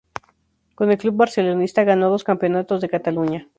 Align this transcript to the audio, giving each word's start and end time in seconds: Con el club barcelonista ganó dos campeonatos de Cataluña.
Con 0.73 0.89
el 0.89 0.97
club 0.97 1.15
barcelonista 1.15 1.83
ganó 1.83 2.09
dos 2.09 2.23
campeonatos 2.23 2.81
de 2.81 2.89
Cataluña. 2.89 3.47